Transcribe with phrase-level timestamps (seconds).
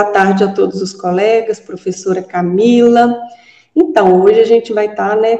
[0.00, 3.20] boa tarde a todos os colegas, professora Camila.
[3.76, 5.38] Então, hoje a gente vai estar, tá, né,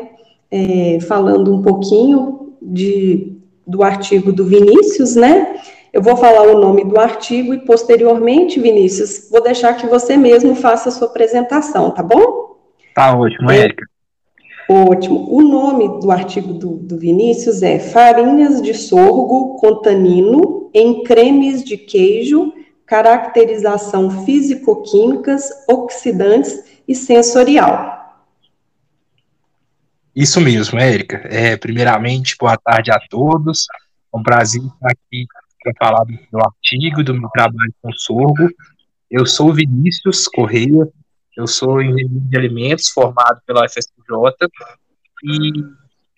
[0.51, 5.57] é, falando um pouquinho de, do artigo do Vinícius, né?
[5.91, 10.55] Eu vou falar o nome do artigo e, posteriormente, Vinícius, vou deixar que você mesmo
[10.55, 12.59] faça a sua apresentação, tá bom?
[12.95, 13.87] Tá ótimo, Érica.
[14.69, 15.27] Ótimo.
[15.33, 21.65] O nome do artigo do, do Vinícius é Farinhas de sorgo com tanino em cremes
[21.65, 22.53] de queijo,
[22.91, 28.27] caracterização físico-químicas, oxidantes e sensorial.
[30.15, 31.19] Isso mesmo, Érica.
[31.31, 33.69] É, primeiramente, boa tarde a todos.
[34.13, 35.25] É um prazer estar aqui
[35.63, 38.51] para falar do meu artigo, do meu trabalho com sorgo.
[39.09, 40.89] Eu sou Vinícius Correia,
[41.37, 43.87] eu sou engenheiro de alimentos formado pela UFSJ
[45.23, 45.53] e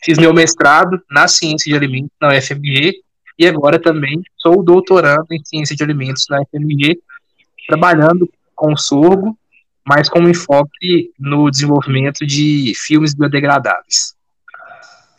[0.03, 3.03] fiz meu mestrado na ciência de alimentos na UFMG
[3.39, 7.01] e agora também sou doutorando em ciência de alimentos na UFMG,
[7.67, 9.37] trabalhando com sorgo,
[9.87, 14.15] mas com um enfoque no desenvolvimento de filmes biodegradáveis.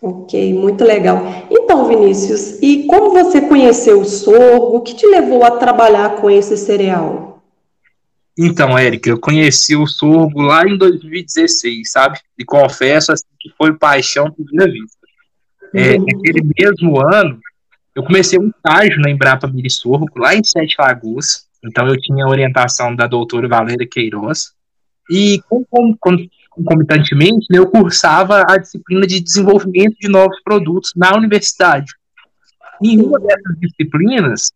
[0.01, 1.47] Ok, muito legal.
[1.49, 4.75] Então, Vinícius, e como você conheceu o sorgo?
[4.75, 7.41] O que te levou a trabalhar com esse cereal?
[8.37, 12.19] Então, Érica, eu conheci o sorgo lá em 2016, sabe?
[12.37, 14.97] E confesso assim, que foi paixão por primeira vista.
[15.73, 16.05] É, uhum.
[16.05, 17.39] Naquele mesmo ano,
[17.95, 21.47] eu comecei um estágio na Embrapa Miri Sorgo, lá em Sete Lagoas.
[21.63, 24.53] Então, eu tinha a orientação da doutora Valéria Queiroz.
[25.09, 25.41] E,
[26.49, 31.93] concomitantemente, né, eu cursava a disciplina de desenvolvimento de novos produtos na universidade.
[32.81, 34.51] E em uma dessas disciplinas,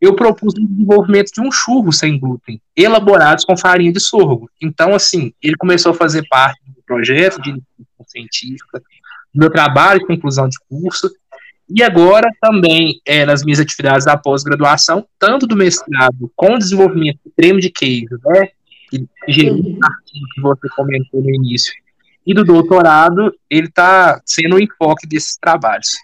[0.00, 4.48] eu propus o desenvolvimento de um churro sem glúten, elaborados com farinha de sorgo.
[4.62, 7.60] Então, assim, ele começou a fazer parte do projeto de
[8.06, 8.78] científica,
[9.34, 11.10] do meu trabalho de conclusão de curso,
[11.68, 17.32] e agora também é, nas minhas atividades da pós-graduação, tanto do mestrado com desenvolvimento de
[17.36, 18.48] creme de queijo, né,
[18.90, 21.72] que gerou que você comentou no início,
[22.26, 25.96] e do doutorado, ele está sendo o enfoque desses trabalhos.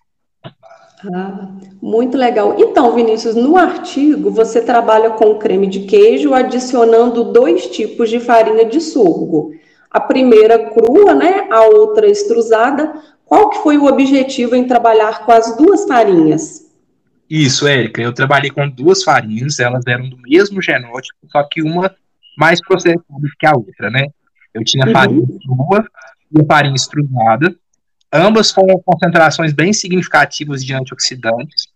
[1.12, 1.48] Ah,
[1.82, 2.56] muito legal.
[2.58, 8.64] Então, Vinícius, no artigo você trabalha com creme de queijo adicionando dois tipos de farinha
[8.64, 9.52] de sorgo.
[9.90, 11.46] A primeira crua, né?
[11.50, 12.94] A outra extrusada.
[13.24, 16.70] Qual que foi o objetivo em trabalhar com as duas farinhas?
[17.28, 18.02] Isso, Érica.
[18.02, 21.94] Eu trabalhei com duas farinhas, elas eram do mesmo genótipo, só que uma
[22.36, 23.02] mais processada
[23.38, 24.06] que a outra, né?
[24.52, 25.38] Eu tinha a farinha uhum.
[25.38, 25.88] crua
[26.32, 27.56] e farinha extrusada
[28.14, 31.66] ambas com concentrações bem significativas de antioxidantes.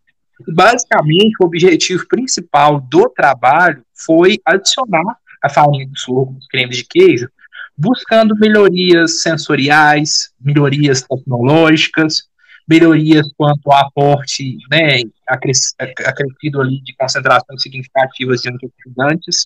[0.54, 6.84] basicamente, o objetivo principal do trabalho foi adicionar a farinha de sorgo nos cremes de
[6.84, 7.28] queijo,
[7.78, 12.24] buscando melhorias sensoriais, melhorias tecnológicas,
[12.68, 19.44] melhorias quanto ao aporte né, acrescido ali de concentrações significativas de antioxidantes,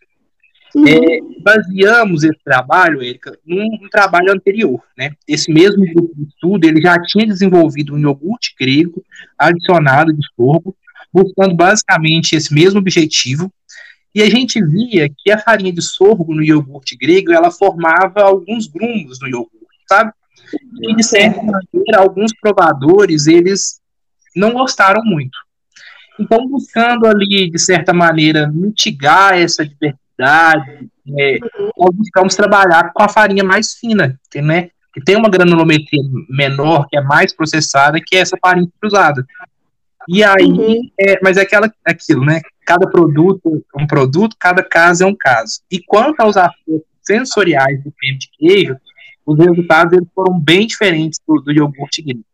[0.74, 0.88] Uhum.
[0.88, 5.12] É, baseamos esse trabalho, Erika, num, num, trabalho anterior, né?
[5.28, 9.04] Esse mesmo grupo de estudo, ele já tinha desenvolvido um iogurte grego
[9.38, 10.74] adicionado de sorgo,
[11.12, 13.52] buscando basicamente esse mesmo objetivo,
[14.14, 18.66] e a gente via que a farinha de sorgo no iogurte grego, ela formava alguns
[18.66, 20.12] grumos no iogurte, sabe?
[20.82, 23.80] E, de certa maneira, alguns provadores, eles
[24.36, 25.38] não gostaram muito.
[26.20, 31.38] Então, buscando ali, de certa maneira, mitigar essa diversidade, é,
[31.76, 36.86] nós buscamos trabalhar com a farinha mais fina, que, né, que tem uma granulometria menor,
[36.88, 39.24] que é mais processada, que é essa farinha cruzada.
[40.06, 40.90] E aí, uhum.
[41.00, 42.40] é, mas é aquela, aquilo, né?
[42.64, 45.60] Cada produto é um produto, cada caso é um caso.
[45.70, 48.76] E quanto aos aspectos sensoriais do creme de queijo,
[49.26, 52.24] os resultados eles foram bem diferentes do, do iogurte grego.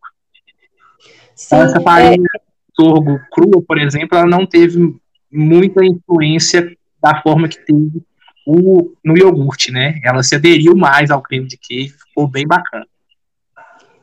[1.35, 2.41] Sim, essa farinha é...
[2.75, 4.95] sorgo crua, por exemplo, ela não teve
[5.31, 8.03] muita influência da forma que teve
[8.45, 9.99] o, no iogurte, né?
[10.03, 12.85] Ela se aderiu mais ao creme de queijo, ficou bem bacana.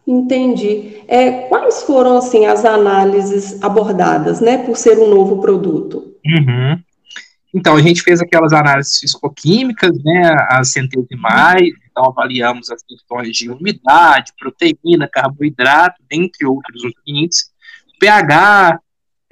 [0.06, 1.02] Entendi.
[1.08, 6.14] É, quais foram, assim, as análises abordadas, né, por ser um novo produto?
[6.24, 6.78] Uhum.
[7.52, 13.50] Então, a gente fez aquelas análises fisicoquímicas, né, as centesimais, então avaliamos as questões de
[13.50, 17.50] umidade, proteína, carboidrato, dentre outros nutrientes,
[17.98, 18.78] pH,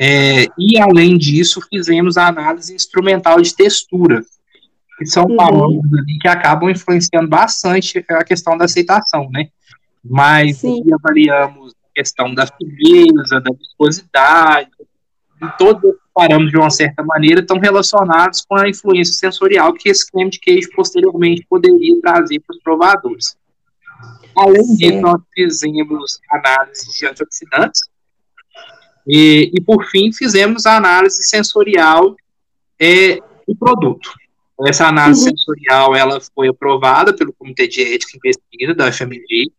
[0.01, 4.25] é, e, além disso, fizemos a análise instrumental de textura,
[4.99, 5.41] que são uhum.
[5.41, 9.49] ali que acabam influenciando bastante a questão da aceitação, né?
[10.05, 10.63] Mas
[10.93, 14.71] avaliamos a questão da firmeza, da viscosidade,
[15.43, 19.89] e todos os parâmetros, de uma certa maneira, estão relacionados com a influência sensorial que
[19.89, 23.37] esse creme de queijo posteriormente poderia trazer para os provadores.
[24.37, 27.81] Além disso, nós fizemos análise de antioxidantes,
[29.07, 32.17] e, e por fim, fizemos a análise sensorial
[32.81, 33.17] é,
[33.47, 34.11] do produto.
[34.67, 35.31] Essa análise uhum.
[35.31, 39.53] sensorial ela foi aprovada pelo Comitê de Ética e Pesquisa da FMG,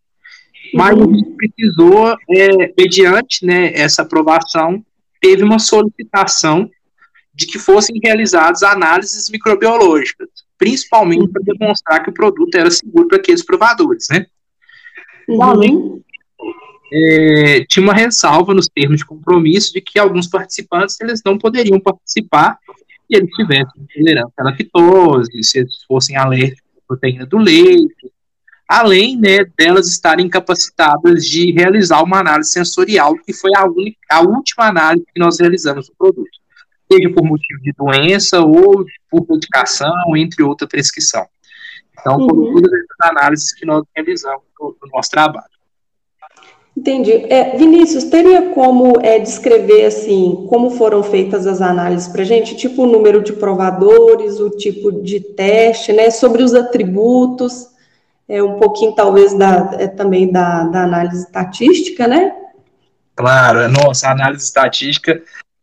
[0.76, 1.04] mas uhum.
[1.04, 4.84] a gente precisou, é, mediante né, essa aprovação,
[5.22, 6.70] teve uma solicitação
[7.34, 13.18] de que fossem realizadas análises microbiológicas, principalmente para demonstrar que o produto era seguro para
[13.18, 14.26] aqueles provadores, né?
[15.28, 15.42] Uhum.
[15.42, 16.04] Além
[16.94, 21.80] é, tinha uma ressalva nos termos de compromisso de que alguns participantes eles não poderiam
[21.80, 22.58] participar
[23.10, 28.12] e eles tivessem intolerância à lactose, se eles fossem alérgicos à proteína do leite,
[28.68, 34.22] além né, delas estarem capacitadas de realizar uma análise sensorial, que foi a, única, a
[34.22, 36.30] última análise que nós realizamos do produto,
[36.92, 41.26] seja por motivo de doença ou por medicação, entre outra prescrição.
[42.00, 42.54] Então, foram uhum.
[42.54, 45.56] todas essas análises que nós realizamos no, no nosso trabalho.
[46.78, 47.12] Entendi.
[47.30, 52.84] É, Vinícius, teria como é, descrever assim como foram feitas as análises para gente, tipo
[52.84, 56.12] o número de provadores, o tipo de teste, né?
[56.12, 57.70] Sobre os atributos,
[58.28, 62.36] é, um pouquinho talvez da, é, também da, da análise estatística, né?
[63.16, 65.22] Claro, nossa, a análise estatística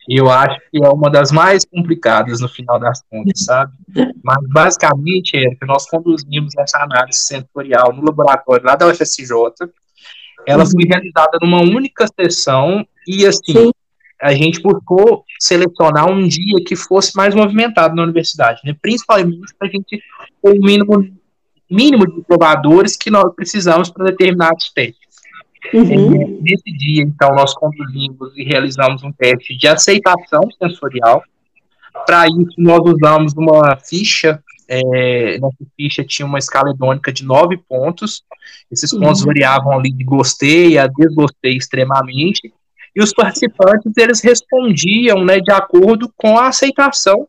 [0.08, 3.72] eu acho que é uma das mais complicadas no final das contas, sabe?
[4.22, 9.32] Mas basicamente é que nós conduzimos essa análise sensorial no laboratório lá da UFSJ
[10.46, 13.70] ela foi realizada numa única sessão e assim Sim.
[14.20, 18.74] a gente buscou selecionar um dia que fosse mais movimentado na universidade, né?
[18.80, 20.02] Principalmente para a gente
[20.42, 21.08] ter o mínimo
[21.72, 25.00] mínimo de provadores que nós precisamos para determinados testes.
[25.72, 26.40] Uhum.
[26.42, 31.22] Nesse dia, então, nós conduzimos e realizamos um teste de aceitação sensorial.
[32.06, 37.58] Para isso, nós usamos uma ficha é, nossa ficha tinha uma escala hedônica de nove
[37.58, 38.22] pontos.
[38.70, 39.26] Esses pontos uhum.
[39.26, 42.52] variavam ali de gostei a desgostei extremamente.
[42.94, 47.28] E os participantes eles respondiam né, de acordo com a aceitação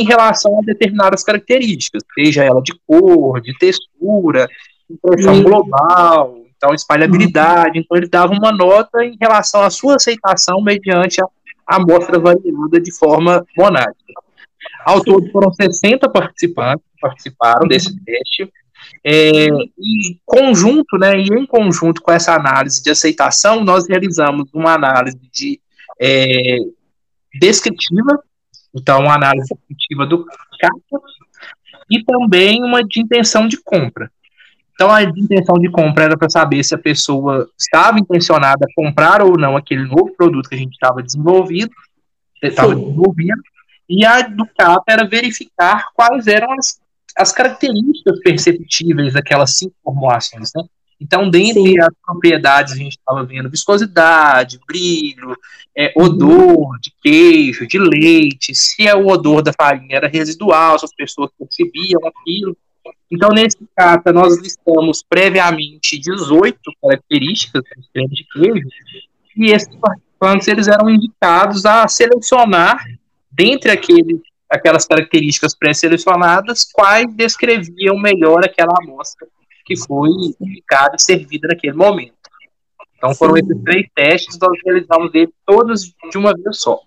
[0.00, 4.48] em relação a determinadas características, seja ela de cor, de textura,
[4.90, 5.42] impressão uhum.
[5.42, 7.78] global, então espalhabilidade.
[7.78, 7.84] Uhum.
[7.84, 11.26] Então ele dava uma nota em relação à sua aceitação mediante a
[11.66, 13.96] amostra variada de forma monádica.
[14.84, 18.52] Ao todo foram 60 participantes que participaram desse teste.
[19.02, 19.46] É,
[19.78, 25.18] e conjunto, né, e em conjunto com essa análise de aceitação, nós realizamos uma análise
[25.32, 25.60] de
[26.00, 26.58] é,
[27.38, 28.22] descritiva,
[28.76, 30.24] então uma análise descritiva do
[30.60, 31.04] capa
[31.90, 34.10] e também uma de intenção de compra.
[34.74, 39.22] Então a intenção de compra era para saber se a pessoa estava intencionada a comprar
[39.22, 41.70] ou não aquele novo produto que a gente estava desenvolvido,
[42.42, 43.42] estava desenvolvendo,
[43.88, 46.78] e a do CAPA era verificar quais eram as,
[47.16, 50.62] as características perceptíveis daquelas cinco formulações, né?
[51.00, 51.80] Então, dentre Sim.
[51.80, 55.36] as propriedades, a gente estava vendo viscosidade, brilho,
[55.76, 60.86] é, odor de queijo, de leite, se é o odor da farinha era residual, se
[60.86, 62.56] as pessoas percebiam aquilo.
[63.10, 68.68] Então, nesse cata, nós listamos previamente 18 características do creme de queijo,
[69.36, 72.82] e esses participantes eles eram indicados a selecionar
[73.30, 79.28] dentre aqueles, aquelas características pré-selecionadas, quais descreviam melhor aquela amostra
[79.66, 80.08] que foi
[80.40, 82.14] indicada e servida naquele momento.
[82.96, 83.40] Então foram Sim.
[83.40, 86.80] esses três testes, nós realizamos eles todos de uma vez só.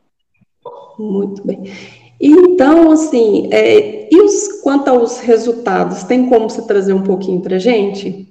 [0.97, 1.71] Muito bem.
[2.19, 7.57] Então, assim, é, e os, quanto aos resultados, tem como você trazer um pouquinho para
[7.57, 8.27] a gente?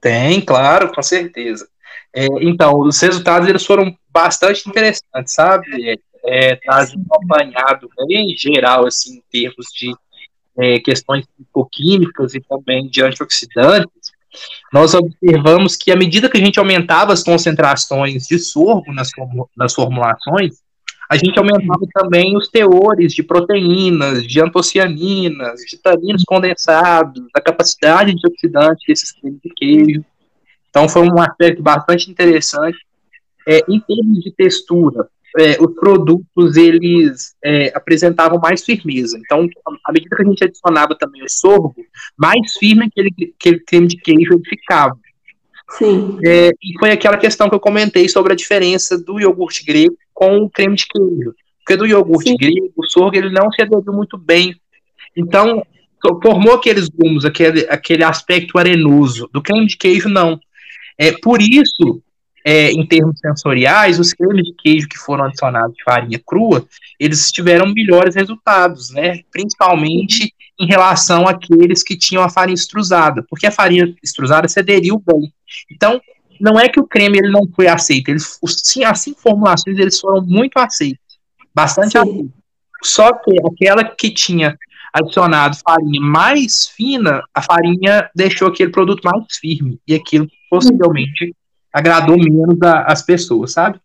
[0.00, 1.68] Tem, claro, com certeza.
[2.14, 5.98] É, então, os resultados eles foram bastante interessantes, sabe?
[6.26, 9.94] é, traz um apanhado bem geral, assim, em termos de
[10.58, 11.26] é, questões
[11.72, 14.12] químicas e também de antioxidantes,
[14.72, 19.10] nós observamos que à medida que a gente aumentava as concentrações de sorgo nas,
[19.56, 20.56] nas formulações,
[21.08, 28.14] a gente aumentava também os teores de proteínas, de antocianinas, de taninos condensados, a capacidade
[28.14, 30.04] de oxidante desses cremes de queijo.
[30.68, 32.78] Então foi um aspecto bastante interessante.
[33.48, 35.08] É, em termos de textura,
[35.38, 39.18] é, os produtos eles é, apresentavam mais firmeza.
[39.18, 39.48] Então,
[39.84, 41.74] à medida que a gente adicionava também o sorgo,
[42.16, 44.96] mais firme aquele, aquele creme de queijo ele ficava.
[45.70, 46.18] Sim.
[46.24, 50.38] É, e foi aquela questão que eu comentei sobre a diferença do iogurte grego com
[50.38, 51.34] o creme de queijo.
[51.58, 52.36] Porque do iogurte Sim.
[52.36, 54.54] grego, o sorgo ele não se aderiu muito bem.
[55.16, 55.66] Então,
[56.22, 59.28] formou aqueles gumos, aquele, aquele aspecto arenoso.
[59.32, 60.40] Do creme de queijo, não.
[60.98, 62.02] É, por isso,
[62.48, 66.64] é, em termos sensoriais, os cremes de queijo que foram adicionados de farinha crua,
[66.96, 69.22] eles tiveram melhores resultados, né?
[69.32, 75.02] Principalmente em relação àqueles que tinham a farinha extrusada, porque a farinha extrusada se aderiu
[75.04, 75.32] bem.
[75.72, 76.00] Então,
[76.40, 79.98] não é que o creme ele não foi aceito, eles, sim, as cinco formulações eles
[79.98, 81.18] foram muito aceitos,
[81.52, 82.30] bastante aceitos.
[82.80, 84.56] Só que aquela que tinha
[84.92, 89.80] adicionado farinha mais fina, a farinha deixou aquele produto mais firme.
[89.88, 91.34] E aquilo possivelmente
[91.76, 93.78] agradou menos as pessoas, sabe?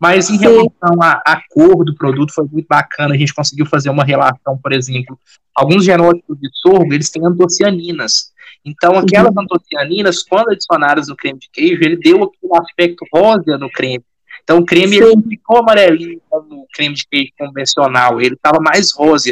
[0.00, 3.14] Mas em relação à, à, cor do produto, foi muito bacana.
[3.14, 5.18] A gente conseguiu fazer uma relação, por exemplo,
[5.54, 8.32] alguns genótipos de sorgo, eles têm antocianinas.
[8.64, 9.42] Então, aquelas uhum.
[9.42, 14.02] antocianinas, quando adicionadas no creme de queijo, ele deu aquele aspecto rosa no creme.
[14.42, 18.90] Então, o creme ele ficou amarelinho como o creme de queijo convencional, ele estava mais
[18.90, 19.30] rosa.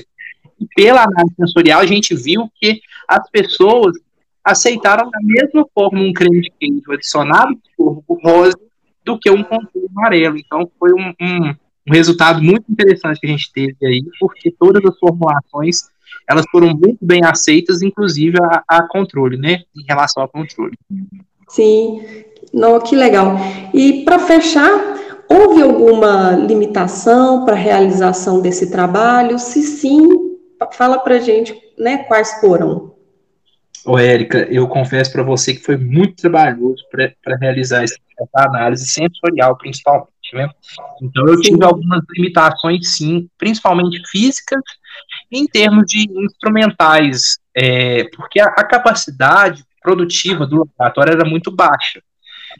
[0.60, 3.96] E pela análise sensorial, a gente viu que as pessoas
[4.44, 8.58] aceitaram da mesma forma um creme de queijo adicionado de sorgo rosa
[9.04, 10.36] do que um contorno amarelo.
[10.36, 14.84] Então, foi um, um, um, resultado muito interessante que a gente teve aí, porque todas
[14.84, 15.90] as formulações
[16.28, 19.62] elas foram muito bem aceitas, inclusive a, a controle, né?
[19.76, 20.78] Em relação ao controle.
[21.48, 22.00] Sim,
[22.52, 23.36] não, que legal.
[23.74, 24.70] E para fechar,
[25.28, 29.38] houve alguma limitação para a realização desse trabalho?
[29.38, 30.06] Se sim,
[30.72, 31.98] fala para gente, né?
[32.04, 32.91] Quais foram?
[33.84, 37.98] Ô, Érica, eu confesso para você que foi muito trabalhoso para realizar essa
[38.36, 40.12] análise sensorial, principalmente.
[40.32, 40.48] Né?
[41.02, 44.62] Então, eu tive algumas limitações, sim, principalmente físicas,
[45.30, 52.00] em termos de instrumentais, é, porque a, a, capacidade produtiva do laboratório era muito baixa.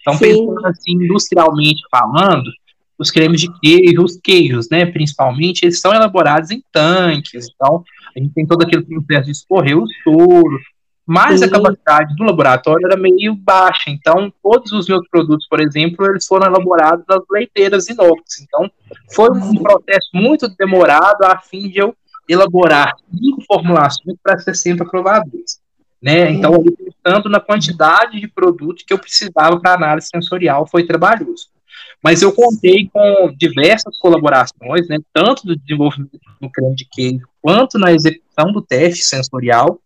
[0.00, 0.21] Então, sim.
[0.21, 2.50] pensando assim, industrialmente falando,
[2.99, 8.19] os cremes de queijo, os queijos, né, principalmente, eles são elaborados em tanques, então a
[8.19, 10.59] gente tem todo aquele processo de escorrer o soro,
[11.06, 11.47] mas Sim.
[11.47, 13.90] a capacidade do laboratório era meio baixa.
[13.90, 18.40] Então, todos os meus produtos, por exemplo, eles foram elaborados nas leiteiras inox.
[18.40, 18.71] Então,
[19.12, 21.94] foi um processo muito demorado a fim de eu
[22.28, 25.61] elaborar cinco formulações para 60 provadores.
[26.00, 26.30] Né?
[26.30, 31.49] Então, ali, tanto na quantidade de produtos que eu precisava para análise sensorial, foi trabalhoso.
[32.02, 37.78] Mas eu contei com diversas colaborações, né, tanto do desenvolvimento do creme de queijo, quanto
[37.78, 39.80] na execução do teste sensorial.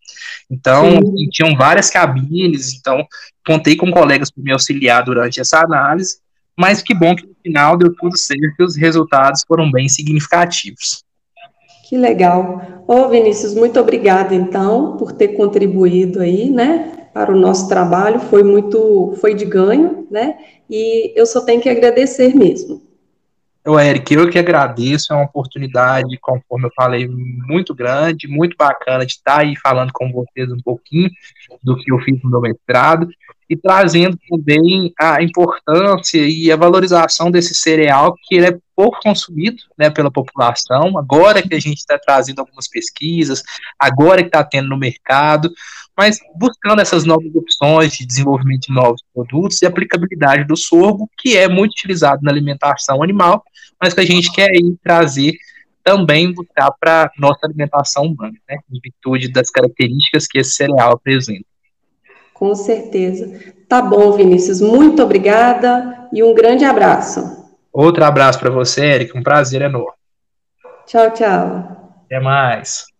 [0.49, 0.99] Então,
[1.31, 3.05] tinham várias cabines, então,
[3.45, 6.19] contei com colegas para me auxiliar durante essa análise,
[6.55, 11.03] mas que bom que no final deu tudo certo e os resultados foram bem significativos.
[11.89, 12.83] Que legal.
[12.87, 18.43] Ô, Vinícius, muito obrigada, então, por ter contribuído aí, né, para o nosso trabalho, foi
[18.43, 20.37] muito, foi de ganho, né?
[20.69, 22.81] E eu só tenho que agradecer mesmo.
[23.67, 29.05] Eu, Eric, eu que agradeço, é uma oportunidade, conforme eu falei, muito grande, muito bacana
[29.05, 31.09] de estar aí falando com vocês um pouquinho
[31.61, 33.09] do que eu fiz no meu mestrado
[33.49, 39.57] e trazendo também a importância e a valorização desse cereal que ele é pouco consumido
[39.77, 43.41] né, pela população, agora que a gente está trazendo algumas pesquisas,
[43.79, 45.51] agora que está tendo no mercado,
[45.97, 51.35] mas buscando essas novas opções de desenvolvimento de novos produtos e aplicabilidade do sorgo, que
[51.35, 53.43] é muito utilizado na alimentação animal,
[53.81, 54.51] mas que a gente quer
[54.83, 55.33] trazer
[55.83, 61.45] também buscar para nossa alimentação humana, né, em virtude das características que esse cereal apresenta.
[62.37, 63.31] Com certeza.
[63.67, 64.61] Tá bom, Vinícius.
[64.61, 67.45] Muito obrigada e um grande abraço.
[67.73, 69.17] Outro abraço para você, Eric.
[69.17, 69.97] Um prazer enorme.
[70.85, 71.93] Tchau, tchau.
[72.05, 72.96] Até mais.